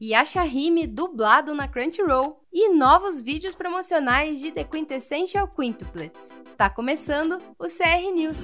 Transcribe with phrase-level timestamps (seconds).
[0.00, 6.38] Yashahime dublado na Crunchyroll e novos vídeos promocionais de The Quintessential Quintuplets.
[6.54, 8.40] Tá começando o CR News.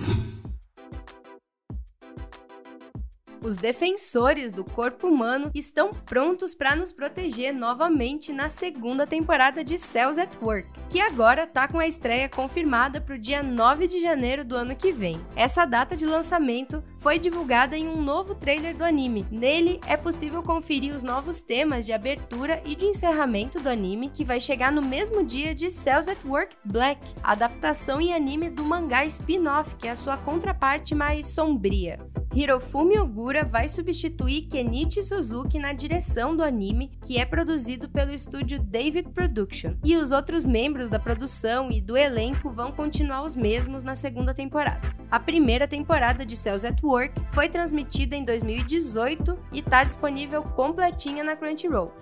[3.45, 9.76] Os defensores do corpo humano estão prontos para nos proteger novamente na segunda temporada de
[9.76, 13.99] Cells at Work, que agora tá com a estreia confirmada para o dia 9 de
[13.99, 15.19] janeiro do ano que vem.
[15.35, 19.27] Essa data de lançamento foi divulgada em um novo trailer do anime.
[19.30, 24.23] Nele é possível conferir os novos temas de abertura e de encerramento do anime, que
[24.23, 29.07] vai chegar no mesmo dia de Cells at Work Black, adaptação em anime do mangá
[29.07, 31.99] spin-off, que é a sua contraparte mais sombria.
[32.35, 38.59] Hirofumi Ogura vai substituir Kenichi Suzuki na direção do anime, que é produzido pelo estúdio
[38.59, 43.83] David Production, e os outros membros da produção e do elenco vão continuar os mesmos
[43.85, 44.95] na segunda temporada.
[45.11, 51.23] A primeira temporada de Cells at Work foi transmitida em 2018 e está disponível completinha
[51.23, 51.93] na Crunchyroll.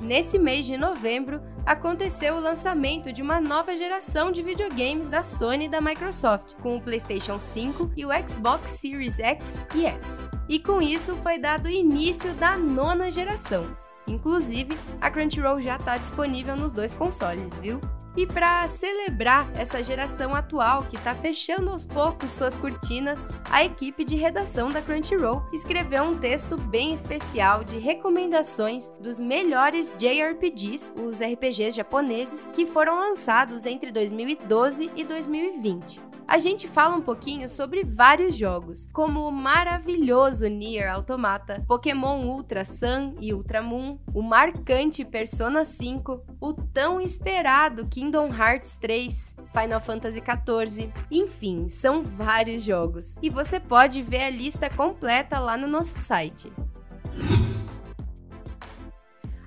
[0.00, 5.66] Nesse mês de novembro, aconteceu o lançamento de uma nova geração de videogames da Sony
[5.66, 10.26] e da Microsoft, com o PlayStation 5 e o Xbox Series X e S.
[10.48, 13.76] E com isso foi dado início da nona geração.
[14.06, 17.80] Inclusive, a Crunchyroll já está disponível nos dois consoles, viu?
[18.16, 24.04] E para celebrar essa geração atual que está fechando aos poucos suas cortinas, a equipe
[24.04, 31.20] de redação da Crunchyroll escreveu um texto bem especial de recomendações dos melhores JRPGs, os
[31.20, 37.82] RPGs japoneses, que foram lançados entre 2012 e 2020 a gente fala um pouquinho sobre
[37.82, 45.04] vários jogos, como o maravilhoso Nier Automata, Pokémon Ultra Sun e Ultra Moon, o marcante
[45.04, 53.16] Persona 5, o tão esperado Kingdom Hearts 3, Final Fantasy XIV, enfim, são vários jogos.
[53.20, 56.48] E você pode ver a lista completa lá no nosso site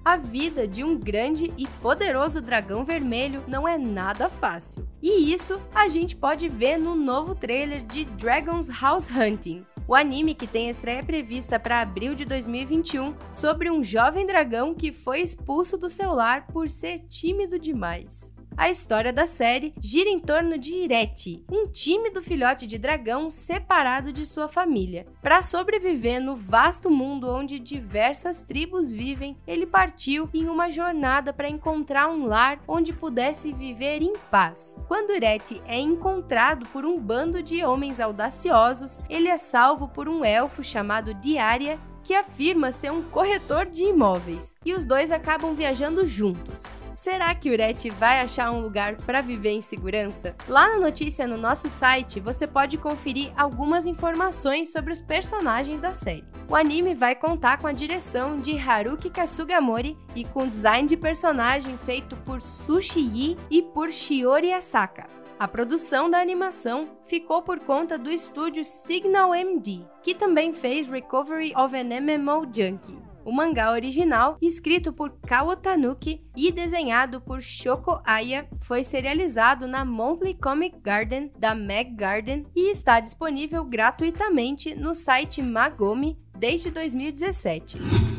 [0.03, 4.87] a vida de um grande e poderoso dragão vermelho não é nada fácil.
[5.01, 10.33] E isso a gente pode ver no novo trailer de Dragon's House Hunting, o anime
[10.33, 15.77] que tem estreia prevista para abril de 2021 sobre um jovem dragão que foi expulso
[15.77, 18.32] do seu lar por ser tímido demais.
[18.55, 24.13] A história da série gira em torno de Ireti, um tímido filhote de dragão separado
[24.13, 25.07] de sua família.
[25.21, 31.49] Para sobreviver no vasto mundo onde diversas tribos vivem, ele partiu em uma jornada para
[31.49, 34.77] encontrar um lar onde pudesse viver em paz.
[34.87, 40.23] Quando Ireti é encontrado por um bando de homens audaciosos, ele é salvo por um
[40.23, 46.05] elfo chamado Diária que afirma ser um corretor de imóveis, e os dois acabam viajando
[46.05, 46.75] juntos.
[46.95, 50.35] Será que Urete vai achar um lugar para viver em segurança?
[50.47, 55.93] Lá na notícia no nosso site você pode conferir algumas informações sobre os personagens da
[55.93, 56.23] série.
[56.47, 61.77] O anime vai contar com a direção de Haruki Kasugamori e com design de personagem
[61.79, 65.07] feito por Sushi Yi e por Shiori Asaka.
[65.39, 71.53] A produção da animação ficou por conta do estúdio Signal MD, que também fez Recovery
[71.55, 73.12] of an MMO Junkie.
[73.25, 79.85] O mangá original, escrito por Kawo Tanuki e desenhado por Shoko Aya, foi serializado na
[79.85, 88.12] Monthly Comic Garden da Mag Garden e está disponível gratuitamente no site Magomi desde 2017.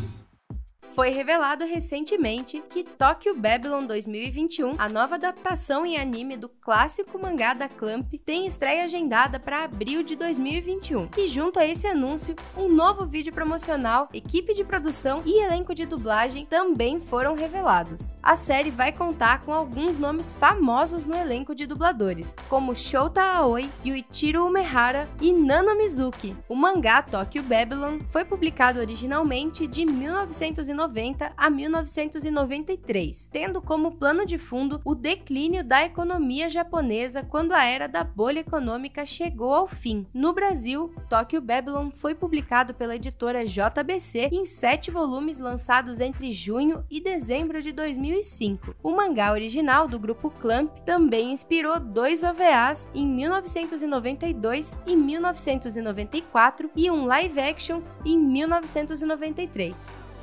[0.95, 7.53] Foi revelado recentemente que Tokyo Babylon 2021, a nova adaptação em anime do clássico mangá
[7.53, 11.09] da Clamp, tem estreia agendada para abril de 2021.
[11.19, 15.85] E junto a esse anúncio, um novo vídeo promocional, equipe de produção e elenco de
[15.85, 18.15] dublagem também foram revelados.
[18.23, 23.69] A série vai contar com alguns nomes famosos no elenco de dubladores, como Shota Aoi,
[23.85, 26.37] Yuichiro Umehara e Nana Mizuki.
[26.49, 34.27] O mangá Tokyo Babylon foi publicado originalmente de 1990 1990 a 1993, tendo como plano
[34.27, 39.67] de fundo o declínio da economia japonesa quando a era da bolha econômica chegou ao
[39.67, 40.07] fim.
[40.13, 46.85] No Brasil, Tokyo Babylon foi publicado pela editora JBC em sete volumes lançados entre junho
[46.91, 48.75] e dezembro de 2005.
[48.83, 56.91] O mangá original do grupo Clamp também inspirou dois OVAs em 1992 e 1994 e
[56.91, 60.14] um live action em 1993.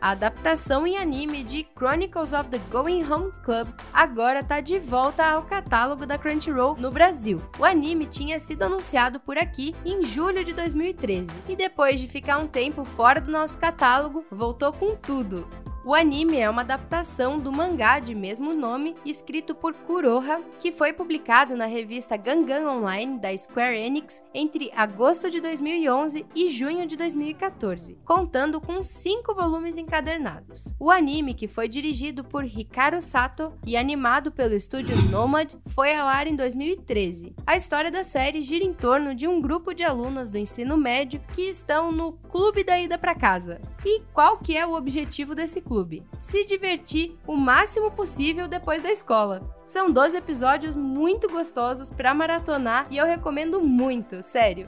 [0.00, 5.24] A adaptação em anime de Chronicles of the Going Home Club agora está de volta
[5.26, 7.42] ao catálogo da Crunchyroll no Brasil.
[7.58, 12.38] O anime tinha sido anunciado por aqui em julho de 2013 e depois de ficar
[12.38, 15.46] um tempo fora do nosso catálogo, voltou com tudo.
[15.82, 20.92] O anime é uma adaptação do mangá de mesmo nome, escrito por Kuroha, que foi
[20.92, 26.98] publicado na revista Gangan Online da Square Enix entre agosto de 2011 e junho de
[26.98, 30.74] 2014, contando com cinco volumes encadernados.
[30.78, 36.06] O anime, que foi dirigido por Hikaru Sato e animado pelo estúdio Nomad, foi ao
[36.06, 37.34] ar em 2013.
[37.46, 41.22] A história da série gira em torno de um grupo de alunas do ensino médio
[41.32, 43.62] que estão no Clube da Ida para Casa.
[43.82, 46.03] E qual que é o objetivo desse clube?
[46.17, 49.41] Se divertir o máximo possível depois da escola.
[49.65, 54.67] São 12 episódios muito gostosos para maratonar e eu recomendo muito, sério.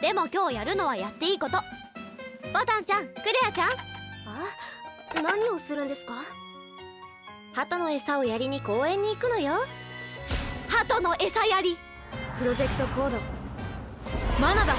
[0.00, 1.56] でも今日やるのはやっていいこと
[2.52, 3.72] ボタンちゃんクレアちゃんあ
[5.22, 6.12] 何をするんですか
[7.54, 9.54] 鳩の餌をやりに公園に行くのよ
[10.68, 11.78] 鳩の餌やり
[12.38, 13.16] プロジェクトコード
[14.38, 14.74] マナだ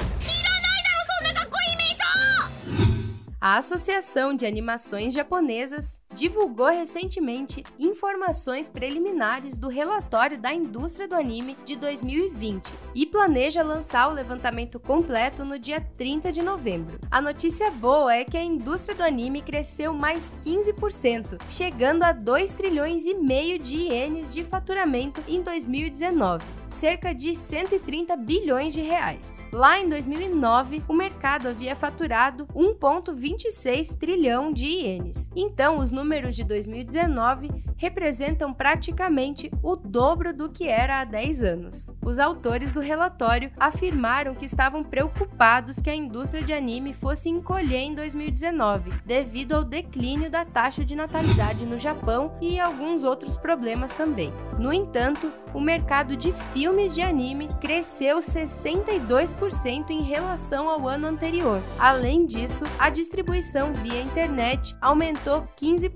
[3.45, 11.57] A Associação de Animações Japonesas divulgou recentemente informações preliminares do relatório da indústria do anime
[11.65, 16.99] de 2020 e planeja lançar o levantamento completo no dia 30 de novembro.
[17.09, 22.53] A notícia boa é que a indústria do anime cresceu mais 15%, chegando a 2
[22.53, 29.43] trilhões e meio de ienes de faturamento em 2019, cerca de 130 bilhões de reais.
[29.51, 35.31] Lá em 2009, o mercado havia faturado 1,20 26 trilhão de ienes.
[35.35, 41.91] Então, os números de 2019 representam praticamente o dobro do que era há 10 anos.
[42.05, 47.79] Os autores do relatório afirmaram que estavam preocupados que a indústria de anime fosse encolher
[47.79, 53.93] em 2019, devido ao declínio da taxa de natalidade no Japão e alguns outros problemas
[53.93, 54.31] também.
[54.59, 61.61] No entanto, o mercado de filmes de anime cresceu 62% em relação ao ano anterior.
[61.79, 65.92] Além disso, a distribuição via internet aumentou 15%.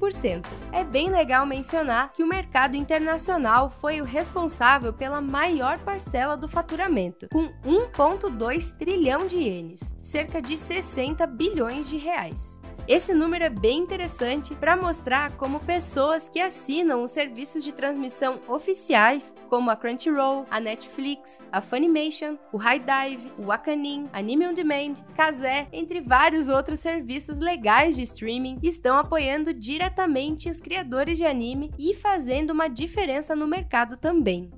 [0.71, 6.47] É bem legal mencionar que o mercado internacional foi o responsável pela maior parcela do
[6.47, 12.61] faturamento, com 1,2 trilhão de ienes, cerca de 60 bilhões de reais.
[12.87, 18.39] Esse número é bem interessante para mostrar como pessoas que assinam os serviços de transmissão
[18.47, 24.93] oficiais, como a Crunchyroll, a Netflix, a Funimation, o HiDive, o Wakanim, Anime On Demand,
[25.17, 31.73] Kazé, entre vários outros serviços legais de streaming, estão apoiando diretamente os criadores de anime
[31.77, 34.49] e fazendo uma diferença no mercado também.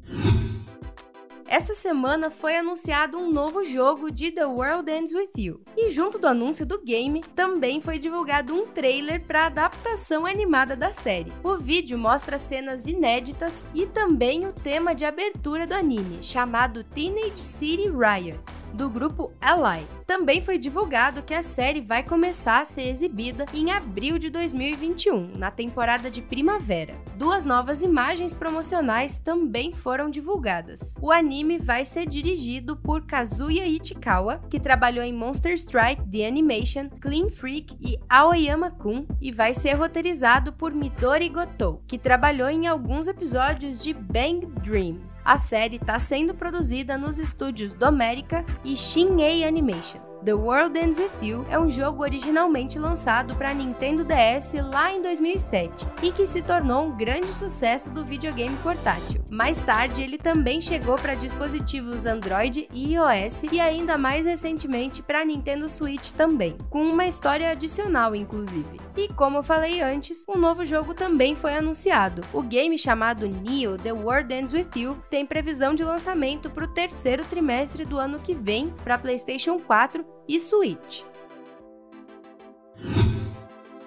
[1.51, 5.61] Essa semana foi anunciado um novo jogo de The World Ends With You.
[5.75, 10.75] E junto do anúncio do game, também foi divulgado um trailer para a adaptação animada
[10.75, 11.33] da série.
[11.43, 17.41] O vídeo mostra cenas inéditas e também o tema de abertura do anime, chamado Teenage
[17.41, 19.85] City Riot do grupo Ally.
[20.05, 25.37] Também foi divulgado que a série vai começar a ser exibida em abril de 2021,
[25.37, 26.95] na temporada de primavera.
[27.15, 30.93] Duas novas imagens promocionais também foram divulgadas.
[31.01, 36.89] O anime vai ser dirigido por Kazuya Ichikawa, que trabalhou em Monster Strike The Animation,
[37.01, 43.07] Clean Freak e Aoyama-kun, e vai ser roteirizado por Midori Gotou, que trabalhou em alguns
[43.07, 45.08] episódios de Bang Dream.
[45.29, 50.08] A série está sendo produzida nos estúdios Domérica e Shin-Ei Animation.
[50.23, 55.01] The World Ends With You é um jogo originalmente lançado para Nintendo DS lá em
[55.01, 59.23] 2007 e que se tornou um grande sucesso do videogame portátil.
[59.29, 65.23] Mais tarde, ele também chegou para dispositivos Android e iOS e ainda mais recentemente para
[65.23, 68.79] Nintendo Switch também, com uma história adicional inclusive.
[68.97, 72.21] E como eu falei antes, um novo jogo também foi anunciado.
[72.33, 76.73] O game chamado Neo The World Ends With You tem previsão de lançamento para o
[76.73, 81.03] terceiro trimestre do ano que vem para PlayStation 4 e Switch.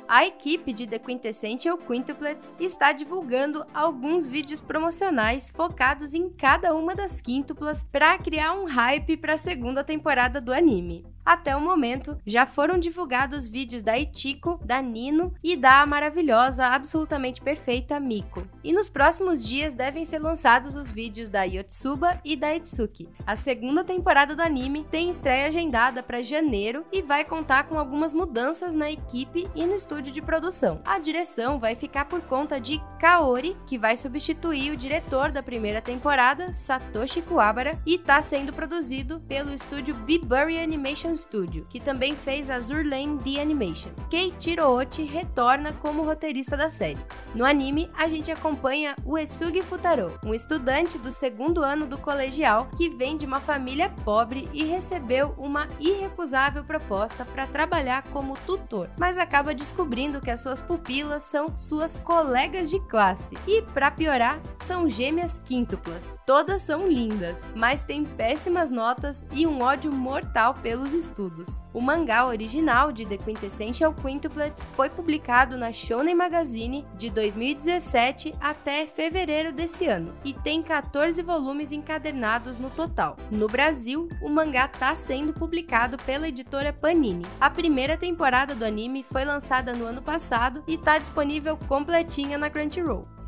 [0.09, 6.95] A equipe de The Quintessential Quintuplets está divulgando alguns vídeos promocionais focados em cada uma
[6.95, 11.12] das quíntuplas para criar um hype para a segunda temporada do anime.
[11.25, 17.41] Até o momento, já foram divulgados vídeos da Ichiko, da Nino e da maravilhosa, absolutamente
[17.41, 18.47] perfeita Miko.
[18.65, 23.09] E nos próximos dias devem ser lançados os vídeos da Yotsuba e da Itsuki.
[23.25, 28.13] A segunda temporada do anime tem estreia agendada para janeiro e vai contar com algumas
[28.13, 30.81] mudanças na equipe e no estúdio de produção.
[30.85, 35.81] A direção vai ficar por conta de Kaori, que vai substituir o diretor da primeira
[35.81, 42.51] temporada, Satoshi Kuwabara, e está sendo produzido pelo estúdio Bibury Animation Studio, que também fez
[42.51, 43.91] Azur Lane The Animation.
[44.11, 46.99] Keiichiro Ochi retorna como roteirista da série.
[47.35, 52.89] No anime, a gente acompanha Uesugi Futaro, um estudante do segundo ano do colegial que
[52.89, 59.19] vem de uma família pobre e recebeu uma irrecusável proposta para trabalhar como tutor, mas
[59.19, 63.37] acaba descobrindo que as suas pupilas são suas colegas de classe.
[63.47, 66.19] E, para piorar, são gêmeas quíntuplas.
[66.27, 71.67] Todas são lindas, mas têm péssimas notas e um ódio mortal pelos estudos.
[71.75, 78.87] O mangá original de The Quintessential Quintuplets foi publicado na Shonen Magazine de 2017 até
[78.87, 83.17] fevereiro desse ano e tem 14 volumes encadernados no total.
[83.31, 87.27] No Brasil, o mangá está sendo publicado pela editora Panini.
[87.41, 92.49] A primeira temporada do anime foi lançada no ano passado e está disponível completinha na
[92.49, 93.22] Crunchyroll.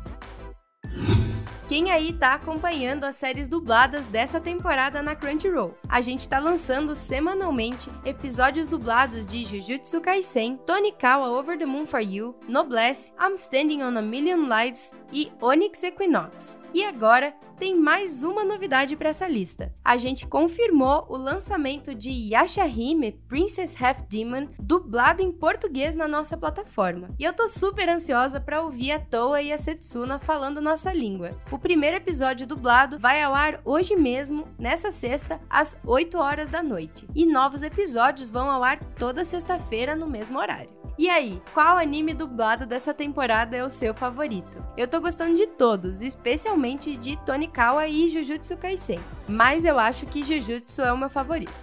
[1.75, 5.77] Quem aí tá acompanhando as séries dubladas dessa temporada na Crunchyroll?
[5.89, 11.99] A gente tá lançando semanalmente episódios dublados de Jujutsu Kaisen, Tonikawa Over the Moon for
[11.99, 16.64] You, Noblesse, I'm Standing on a Million Lives e Onyx Equinox.
[16.75, 19.73] E agora tem mais uma novidade para essa lista.
[19.81, 26.35] A gente confirmou o lançamento de Yashahime Princess Half Demon dublado em português na nossa
[26.35, 27.15] plataforma.
[27.17, 31.41] E eu tô super ansiosa para ouvir a Toa e a Setsuna falando nossa língua.
[31.49, 36.61] O primeiro episódio dublado vai ao ar hoje mesmo, nessa sexta, às 8 horas da
[36.61, 37.07] noite.
[37.15, 40.75] E novos episódios vão ao ar toda sexta-feira no mesmo horário.
[40.97, 44.63] E aí, qual anime dublado dessa temporada é o seu favorito?
[44.77, 50.23] Eu tô gostando de todos, especialmente de Tonikawa e Jujutsu Kaisen, mas eu acho que
[50.23, 51.53] Jujutsu é o meu favorito.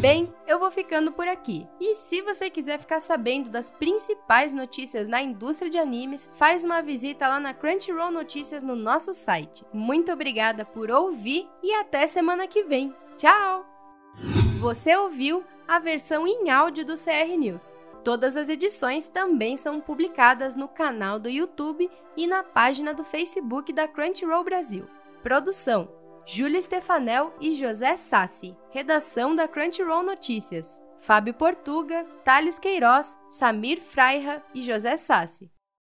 [0.00, 1.64] Bem, eu vou ficando por aqui.
[1.80, 6.82] E se você quiser ficar sabendo das principais notícias na indústria de animes, faz uma
[6.82, 9.64] visita lá na Crunchyroll Notícias no nosso site.
[9.72, 12.92] Muito obrigada por ouvir e até semana que vem.
[13.14, 13.64] Tchau!
[14.58, 17.76] Você ouviu a versão em áudio do CR News.
[18.04, 23.72] Todas as edições também são publicadas no canal do YouTube e na página do Facebook
[23.72, 24.86] da Crunchyroll Brasil.
[25.22, 25.88] Produção:
[26.26, 28.56] Júlia Stefanel e José Sassi.
[28.70, 35.50] Redação da Crunchyroll Notícias: Fábio Portuga, Thales Queiroz, Samir Freira e José Sassi.